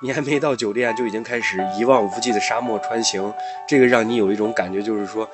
[0.00, 3.32] 你还没到酒店就已经开始一望无际的沙漠穿行，
[3.66, 5.28] 这个让你有一种感觉，就是说，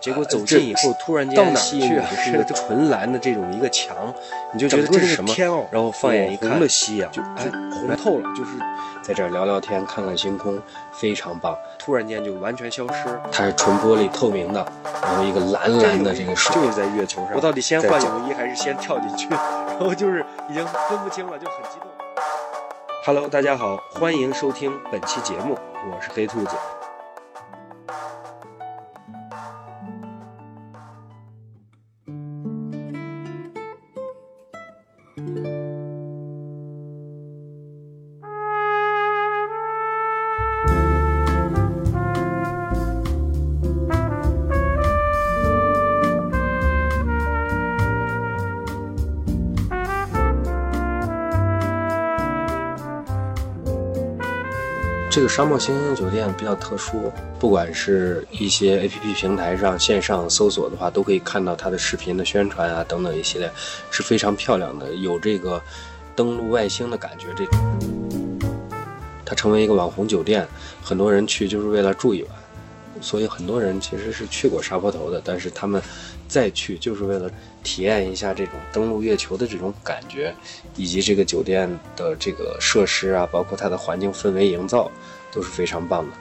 [0.00, 4.14] 结果走近以后，突然间到哪吸引你的是一个纯蓝的这种一个墙，
[4.52, 5.32] 你就觉得这是什么？
[5.34, 8.50] 天哦，然后放眼一看，红了夕阳，就哎红透了，就是
[9.02, 10.60] 在这儿聊聊天，看看星空，
[10.92, 11.56] 非常棒。
[11.78, 14.64] 突然间就完全消失，它是纯玻璃透明的，
[15.02, 17.32] 然后一个蓝蓝的这个水，就是在月球上。
[17.34, 19.28] 我到底先换泳衣还是先跳进去？
[19.74, 21.88] 然后就是已经分不清了，就很激动。
[23.06, 25.58] Hello，大家好，欢迎收听本期节目，
[25.92, 26.56] 我是黑兔子。
[55.14, 63.48] 这个沙漠星星酒店比较特殊，不管是一些 APP 平台上线上搜索的话，都可以看到它的视频的宣传啊等等一系列，
[63.92, 65.62] 是非常漂亮的，有这个
[66.16, 67.28] 登陆外星的感觉。
[67.36, 67.56] 这种，
[69.24, 70.44] 它成为一个网红酒店，
[70.82, 72.32] 很多人去就是为了住一晚，
[73.00, 75.82] 所以很多人其实是去过沙坡头的，但是他们
[76.28, 77.30] 再去就是为了
[77.62, 80.34] 体验一下这种登陆月球的这种感觉，
[80.76, 84.90] 以及这个酒店的这个设施啊，包括它的环境氛围营造。
[85.34, 86.16] 都是非常棒的。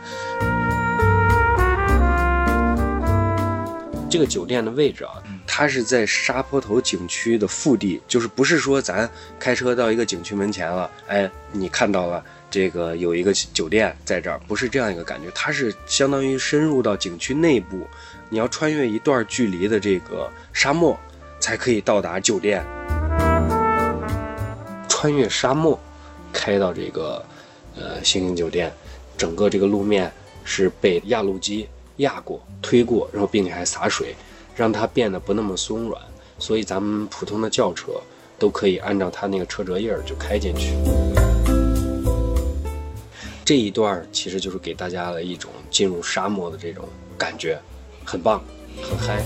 [4.10, 9.08] 这个酒店的位置啊，它是在沙坡头景区的腹地，就是不是说咱
[9.38, 17.88] 开车到一个景区门前了，哎，你看到了这个有一个酒店在这儿，不是这样一个感觉，它是相当于深入到景区内部，
[18.30, 20.96] 你要穿越一段距离的这个沙漠，
[21.40, 22.64] 才可以到达酒店。
[24.88, 25.80] 穿越沙漠，
[26.32, 27.26] 开到这个
[27.76, 28.72] 呃星星酒店。
[29.18, 30.12] 整个这个路面
[30.44, 31.68] 是被压路机
[31.98, 34.16] 压过、推过，然后并且还洒水，
[34.56, 36.00] 让它变得不那么松软。
[36.38, 37.94] 所以咱们普通的轿车
[38.38, 40.76] 都可以按照它那个车辙印儿就开进去。
[43.46, 46.88] 这一段其实就是给大家的一种进入沙漠的这种
[47.18, 47.60] 感觉，
[48.06, 48.42] 很棒，
[48.82, 49.22] 很嗨。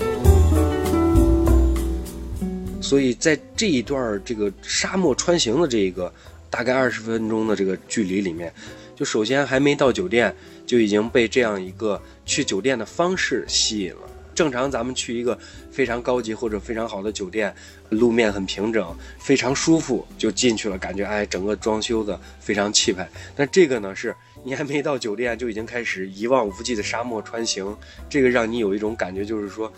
[2.80, 6.12] 所以在这一段这个沙漠穿行的这个
[6.50, 8.52] 大概二十分钟的这个距离里面。
[8.96, 10.34] 就首先还没到酒店，
[10.66, 14.00] 就已经被这样一个去酒店的方式吸引了。
[14.38, 15.36] 正常咱们去一个
[15.68, 17.52] 非常高级或者非常好的酒店，
[17.88, 23.08] 路面很平整，非常舒服，就进去了，感觉哎，整个装修的非常气派。
[23.34, 27.76] 但这个呢，是你还没到酒店就已经开始一望无际的沙漠穿行，
[28.08, 29.72] 这个让你有一种感觉，就是说，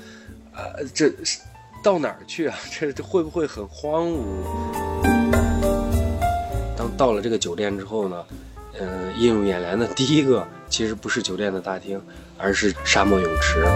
[0.54, 1.10] 呃，这
[1.82, 2.54] 到哪儿去啊？
[2.78, 4.20] 这 这会不会很荒芜？
[6.76, 8.22] 当到了这个酒店之后呢？
[8.78, 11.98] 嗯，映入眼帘的第一个其实不是酒店的大厅，
[12.36, 13.66] 而是沙漠泳池。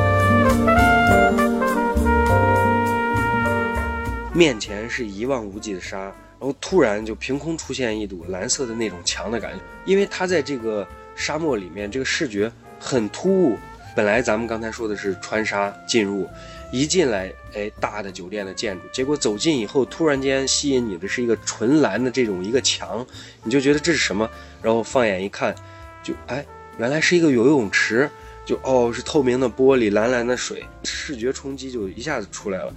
[4.35, 12.51] 面前是一望无际的沙，然后突然就凭空出现一堵蓝色的那种墙的感觉，因为它在这个沙漠里面，这个视觉
[12.81, 13.57] 很突兀。
[13.95, 16.29] 本来咱们刚才说的是穿沙进入，
[16.73, 23.07] 一进来，哎，大的酒店的建筑，结果走近以后，突然间吸引你的是一个纯蓝的这种一个墙，
[23.45, 24.29] 你就觉得这是什么？
[24.61, 25.55] 然后放眼一看，
[26.03, 26.45] 就哎，
[26.77, 28.11] 原来是一个游泳池，
[28.45, 32.73] 就哦是透明的玻璃，蓝蓝的水，视觉冲击就一下子出来了。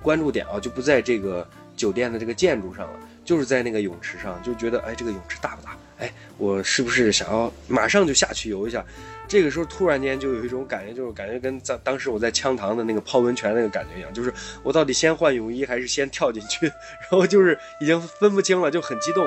[0.00, 1.46] 关注点啊就不在这个
[1.76, 5.76] 酒店的这个建筑上了，就是在那个泳池上，就觉得哎，这个泳池大不大？
[5.98, 8.84] 哎，我是不是想要马上就下去游一下？
[9.26, 16.66] 这个时候突然间就有一种感觉，就是感觉跟在当时我在羌塘的那个泡温泉那个感觉一样，就是我到底先换泳衣还是先跳进去？
[17.10, 19.26] 然后就是已经分不清了，就很激动。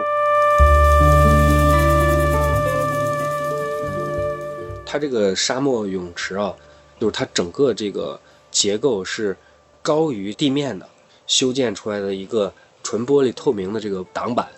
[4.92, 6.54] 它这个沙漠泳池啊，
[7.00, 8.20] 就是它整个这个
[8.52, 9.38] 结构是
[9.82, 10.86] 高于地面的，
[11.26, 12.54] 修建出来的一个
[12.84, 14.50] 纯玻璃透明的这个挡板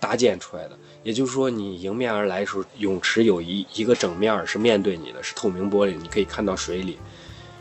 [0.00, 0.78] 搭建出来的。
[1.02, 6.98] 也就是说，你迎面而来的时候，泳池有一一个整面是面对你的，是透明玻璃，你可以看到水里。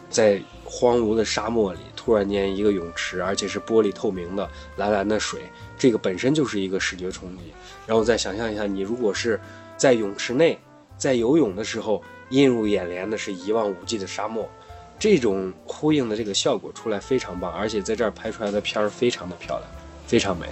[0.09, 5.41] 在荒芜的沙漠里，突然间一个泳池，而且是玻璃透明的蓝蓝的水，
[5.77, 7.51] 这个本身就是一个视觉冲击。
[7.85, 9.37] 然后再想象一下，你如果是
[9.75, 10.57] 在泳池内，
[10.95, 14.49] 在游泳的时候，映入眼帘的是一望无际的沙漠，
[14.97, 19.69] 这种呼应的这个效果出来非常棒，而且在这儿拍出来的片儿非常的漂亮，
[20.07, 20.47] 非常美。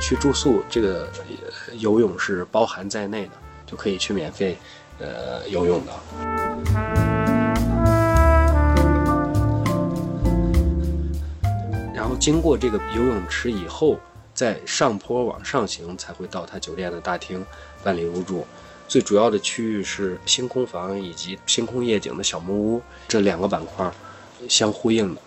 [0.00, 1.08] 去住宿，这个
[1.78, 3.32] 游泳是包含在内的，
[3.64, 4.58] 就可以去免费，
[4.98, 5.92] 呃，游泳的。
[11.94, 13.96] 然后经过这个游泳池以后，
[14.34, 17.46] 再在上坡往上行才会到他酒店的大厅
[17.84, 18.44] 办理入住。
[18.92, 23.90] 最主要的区域是星空房以及星空夜景的小木屋这两个板块
[24.50, 25.20] 相呼应的。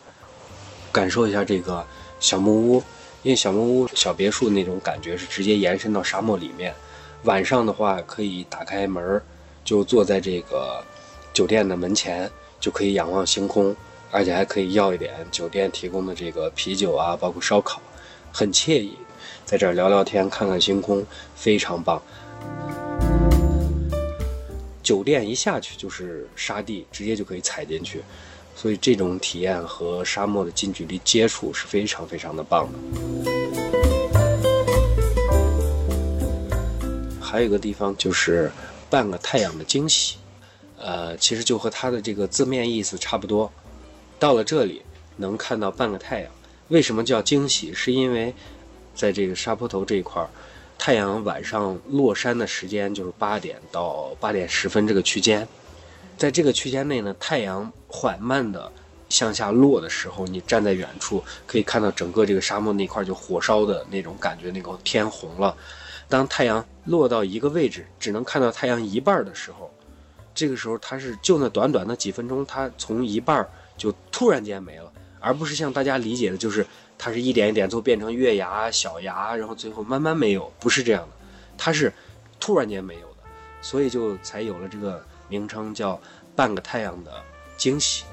[0.91, 1.83] 感受一下这个
[2.19, 2.83] 小木屋，
[3.23, 6.75] 因为小木屋、小别墅那种感觉是直接延伸到沙漠里面。
[7.23, 9.19] 晚上的话，可以打开门，
[9.63, 10.85] 就坐在这个
[11.33, 12.29] 酒店的门前，
[12.59, 13.75] 就可以仰望星空，
[14.11, 17.81] 而且还可以要一点酒店提供的这个啤酒啊，包括烧烤，
[18.31, 18.95] 很惬意。
[19.43, 21.03] 在这儿聊聊天，看看星空，
[21.35, 21.99] 非常棒。
[24.85, 28.03] 酒店一下去就是沙地，直接就可以踩进去，
[28.55, 32.77] 所以这种体验和沙漠的近距离接触是非常非常的棒的。
[37.19, 38.51] 还有一个地方就是
[38.87, 40.17] 半个太阳的惊喜，
[40.77, 43.51] 呃，其实就和它的这个字面意思差不多。
[44.19, 44.83] 到了这里
[45.17, 46.31] 能看到半个太阳，
[46.67, 47.73] 为什么叫惊喜？
[47.73, 48.31] 是因为
[48.93, 50.29] 在这个沙坡头这一块儿，
[50.77, 55.47] 太阳晚上落山的时间就是八点到八点十分这个区间，
[56.17, 58.71] 在这个区间内呢，太阳缓慢的
[59.09, 65.55] 向下落的时候，你站在远处可以看到整个这个沙漠那块就火烧的那种感觉，那个天红了。
[66.07, 69.73] 当太阳落到一个位置，只能看到太阳一半的时候，
[70.35, 76.65] 这个时候它是就那短短的几分钟，它从一半就突然间没了，而不是像大家理解的，就是
[76.97, 81.09] 它是一点一点都变成月牙、小牙，然后最后慢慢没有，不是这样的，
[81.57, 81.91] 它是
[82.39, 83.17] 突然间没有的，
[83.61, 85.99] 所以就才有了这个名称叫
[86.35, 87.11] 半个太阳的
[87.57, 88.03] 惊喜。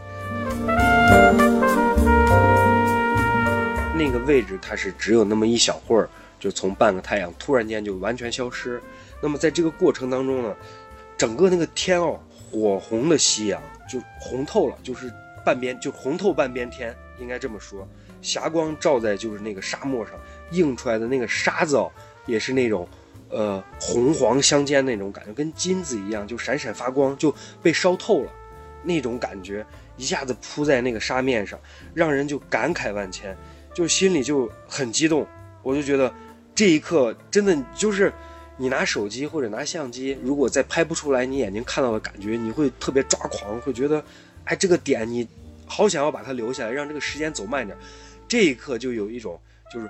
[3.95, 6.09] 那个位置它是只有那么一小会儿。
[6.41, 8.83] 就从半个太阳突然间就完全消失，
[9.21, 10.53] 那么在这个过程当中呢，
[11.17, 12.19] 整个那个天哦，
[12.51, 15.09] 火红的夕阳就红透了，就是
[15.45, 17.87] 半边就红透半边天，应该这么说。
[18.23, 20.15] 霞光照在就是那个沙漠上
[20.53, 21.91] 映出来的那个沙子哦，
[22.25, 22.89] 也是那种，
[23.29, 28.33] 呃红黄相间那种感觉，跟金子一样，就闪闪发光，就被烧透了，
[28.83, 29.67] 那种感觉
[29.99, 31.61] 一下子扑在那个沙面上，
[31.93, 33.37] 让人就感慨万千，
[33.75, 35.27] 就心里就很激动，
[35.63, 36.11] 我就觉得。
[36.55, 38.13] 这一刻真的就是，
[38.59, 44.05] 你拿手机或者拿相机，如果再拍不出来你眼睛看到的感觉，你会特别抓狂，会觉得，
[44.45, 45.27] 哎，这个点你
[45.65, 47.77] 好想要把它留下来，让这个时间走慢点。
[48.29, 49.41] 这一刻就有一种
[49.73, 49.89] 就是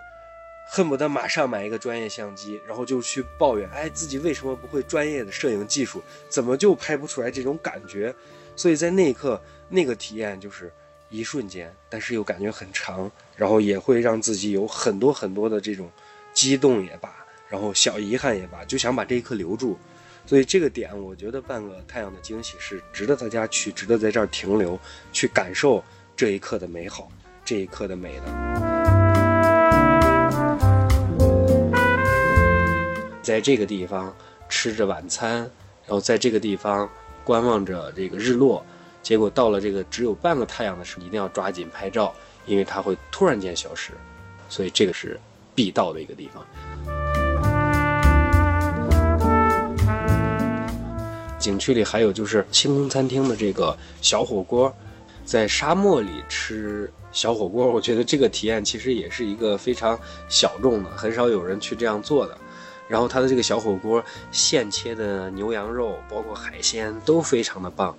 [0.70, 8.14] 恨不得马上买一个专业相机，然后就去抱怨，哎，自己为什么不会专业的摄影技术，怎么就拍不出来这种感觉？
[8.56, 10.72] 所以在那一刻，那个体验就是
[11.10, 15.90] 一瞬间，但是又感觉很长，然后也会让自己有很多很多的这种。
[16.34, 17.14] 激动也罢，
[17.46, 19.78] 然后小遗憾也罢，就想把这一刻留住，
[20.24, 24.80] 所以这个点，我觉得半个太阳的惊喜是值得大家去，值得在这儿停留，
[25.12, 25.84] 去感受
[26.16, 27.12] 这一刻的美好，
[27.44, 28.22] 这一刻的美的。
[33.22, 34.14] 在这个地方
[34.48, 35.38] 吃着晚餐，
[35.86, 36.88] 然后在这个地方
[37.24, 38.64] 观望着这个日落，
[39.02, 42.14] 结果到了这个只有半个太阳的时候，一定要抓紧拍照，
[42.46, 43.92] 因为它会突然间消失，
[44.48, 45.20] 所以这个是。
[45.54, 46.42] 必到的一个地方。
[51.38, 54.74] 景区里还有就是星空餐厅的这个小火锅，
[55.26, 59.98] 在沙漠里吃小火锅，我觉得这个体验其实也是一个非常
[60.28, 62.36] 小众的，很少有人去这样做的。
[62.88, 67.96] 然后它的这个小火锅，现切的牛羊肉，包括海鲜都非常的棒，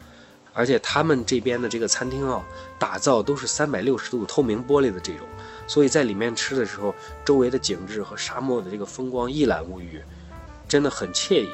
[0.53, 2.43] 而且他们这边的这个餐厅啊，
[2.77, 5.27] 打造都是三百六十度透明玻璃的这种。
[5.65, 6.93] 所以在里面吃的时候，
[7.23, 10.01] 周围的景致和沙漠的这个风光一览无余，
[10.67, 11.47] 真的很惬意。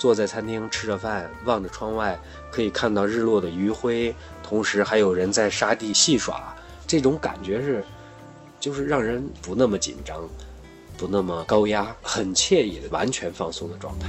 [0.00, 2.18] 坐在餐厅吃着饭，望着窗外，
[2.50, 7.84] 可以看到日落的余晖，同时还有人在沙地戏耍，这种感觉是，
[8.58, 10.26] 就是让人不那么紧张，
[10.96, 14.08] 不那么高压，很惬意的完全放松的状态。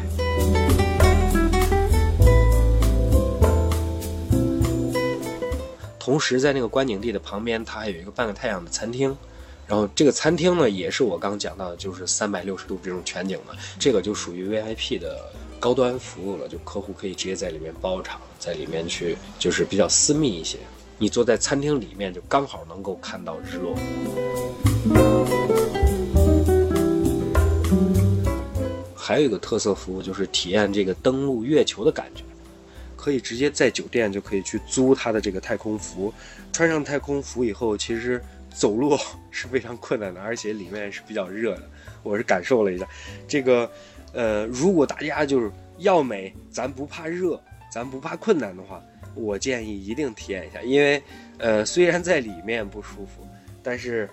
[6.00, 9.14] 同时，在那个观景地的旁边，它还有一个半个太阳的餐厅，
[9.68, 15.20] 然后这个餐厅呢，也是我刚讲到的，就是三百六十度这种全景的，这个就属于 VIP 的
[15.62, 20.58] 高端服务了，就客户可以直接在里面包场，在里面去，就是比较私密一些。
[20.98, 23.76] 你坐在餐厅里面，就刚好能够看到日落。
[28.96, 32.24] 还有一个特色服务，就是体验这个登陆月球的感觉。
[32.98, 36.12] 可以直接在酒店就可以去租它的这个太空服，
[36.52, 38.20] 穿上太空服以后，其实
[38.52, 38.98] 走路
[39.30, 41.70] 是非常困难的，而且里面是比较热的。
[42.04, 42.88] 我是感受了一下，
[43.28, 43.70] 这个，
[44.14, 47.42] 呃，如果大家就是要美，咱不怕热，
[47.72, 48.82] 咱不怕困难的话，
[49.16, 51.02] 我建议一定体验一下，因为，
[51.38, 53.28] 呃，虽然在里面不舒服，
[53.64, 54.10] 但是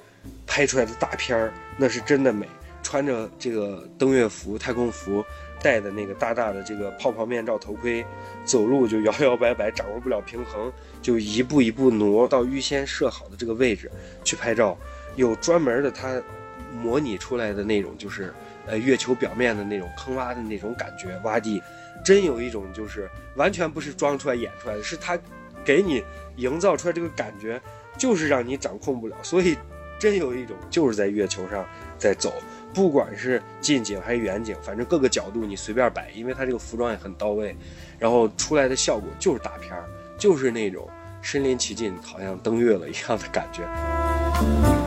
[0.47, 2.47] 拍出来的大片儿，那是真的美。
[2.81, 5.23] 穿着这个登月服、太空服，
[5.61, 8.03] 戴的那个大大的这个泡泡面罩头盔，
[8.47, 13.91] 走路就摇摇摆摆，掌握不了平衡，就一步一步挪到预先设好的这个位置
[14.25, 14.79] 去拍照。
[15.17, 16.23] 有专门的，它
[16.73, 18.33] 模拟出来的那种，就是
[18.67, 21.63] 呃月球表面的那种坑洼的那种感觉，洼地，
[22.05, 25.19] 真有一种就是完全不是装出来演出来的，是它
[25.65, 26.03] 给你
[26.37, 27.61] 营造出来这个感觉，
[27.97, 29.17] 就是让你掌控不了。
[29.23, 29.57] 所以
[29.99, 31.67] 真有一种就是在月球上
[31.99, 32.33] 在走。
[32.75, 37.57] 不管是近景还是远景，反正各个角度你随便摆，因为它这个服装也很到位，
[37.99, 39.85] 然后出来的效果就是大片儿，
[40.19, 40.87] 就是那种
[41.23, 44.78] 身临其境，好像登月了一样的感觉。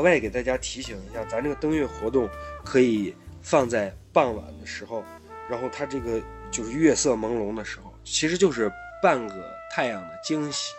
[0.00, 2.26] 额外给大家提醒一下，咱这个登月活动
[2.64, 5.04] 可以放在傍晚的时候，
[5.46, 6.18] 然后它这个
[6.50, 10.72] 就是月色朦胧的时候，其实就是半个太阳的惊喜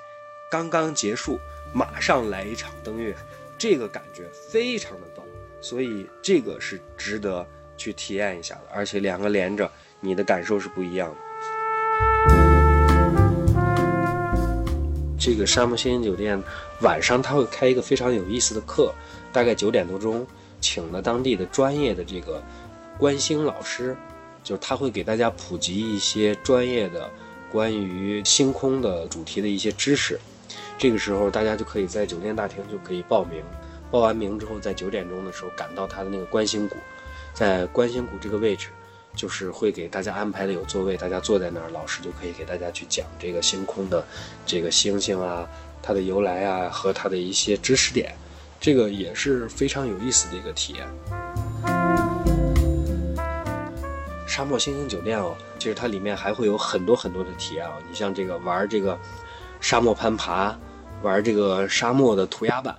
[0.49, 1.37] 刚刚结束，
[1.71, 3.15] 马上来一场登月。
[3.59, 5.23] 这个感觉非常的棒，
[5.61, 7.45] 所以这个是值得
[7.77, 11.17] 去体验一下的，而且两个连着，你的感受是不一样的。
[15.23, 16.41] 这个沙漠星星酒店
[16.79, 18.91] 晚上他会开一个非常有意思的课，
[19.31, 20.25] 大概九点多钟，
[20.59, 22.41] 请了当地的专业的这个
[22.97, 23.95] 观星老师，
[24.43, 27.07] 就是他会给大家普及一些专业的
[27.51, 30.19] 关于星空的主题的一些知识。
[30.75, 33.43] 这个时候，大家就可以在酒店大厅就可以报名，
[33.91, 36.77] 报完名之后，在九点钟的时候赶到他的那个观星谷，
[37.31, 38.69] 在观星谷这个位置，
[39.15, 44.05] 就是会给大家安排的有座位，大家坐在那儿，老师就可以给大家去讲这个星空的
[44.45, 45.47] 这个星星啊，
[45.81, 48.13] 它的由来啊和它的一些知识点，
[48.59, 50.87] 这个也是非常有意思的一个体验。
[54.27, 58.97] 沙漠星星酒店哦，其实它里面还会有很多很多的体验哦，你像这个玩这个
[59.59, 60.57] 沙漠攀爬。
[61.03, 62.77] 玩这个沙漠的涂鸦板，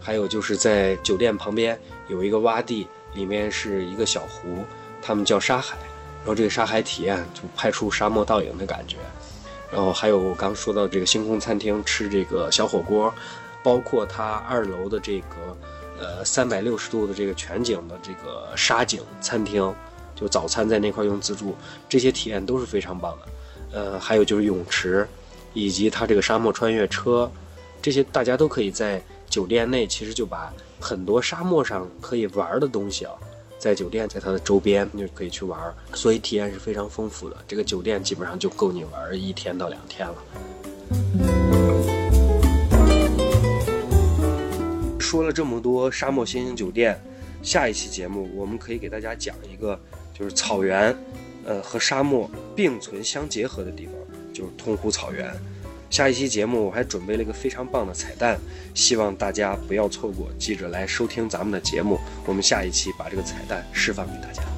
[0.00, 4.64] 还有就是在酒店旁边有一个洼地，里面是一个小湖，
[5.02, 5.76] 他们叫沙海，
[6.18, 8.96] 然后这个沙海体验就拍出沙漠倒影的感觉。
[9.72, 13.12] 然后还有我刚说到这个星空餐厅吃这个小火锅，
[13.62, 15.56] 包括它二楼的这个
[16.00, 19.72] 呃三百六十度的这个全景的这个沙景餐厅，
[20.16, 21.54] 就早餐在那块用自助，
[21.88, 23.78] 这些体验都是非常棒的。
[23.78, 25.08] 呃，还有就是泳池，
[25.54, 27.30] 以及它这个沙漠穿越车。
[27.80, 33.14] 这些大家都可以在酒店内，其实就把很多沙漠上可以玩的东西啊，
[33.60, 35.60] 在酒店在它的周边就可以去玩，
[35.92, 37.36] 所以体验是非常丰富的。
[37.46, 40.14] 这个酒店基本上就够你玩一天到两天了。
[44.98, 46.98] 说了这么多沙漠星星酒店，
[47.42, 49.78] 下一期节目我们可以给大家讲一个，
[50.18, 50.96] 就是草原，
[51.44, 53.94] 呃和沙漠并存相结合的地方，
[54.32, 55.30] 就是通湖草原。
[55.90, 58.38] 下一期节目我还准备了一个非常棒的彩蛋，
[58.74, 61.98] 希望大家不要错过，记着来收听咱们的节目。
[62.24, 64.49] 我们下一期把这个彩蛋释放给大家。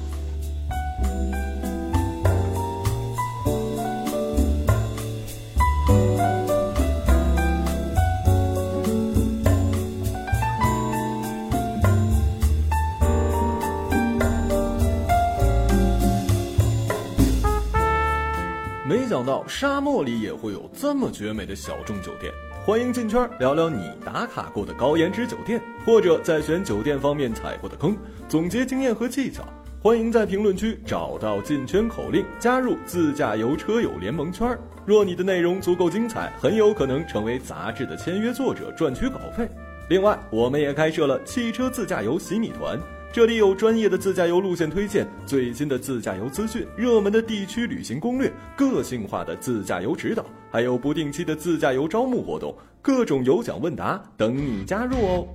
[19.13, 22.33] 想到沙漠里也会有这么绝美的小众酒店，
[22.65, 27.95] 欢迎进圈聊聊你打卡过的高颜值酒店，或者在选酒店方面踩过的坑，
[28.27, 29.43] 总结经验和技巧。
[29.79, 34.57] 欢迎在评论区找到进圈口令，加入自驾游车友联盟圈。
[34.83, 39.47] 若你的内容足够精彩，很有可能成为杂志的签约作者，赚取稿费。
[39.89, 42.79] 另外，我们也开设了汽车自驾游洗米团。
[43.13, 55.27] 这里有专业的自驾游路线推荐，最新的自驾游资讯，热门的地区旅行攻略，个性化的自驾游指导，还有不定期的自驾游招募活动，各种有奖问答等你加入哦。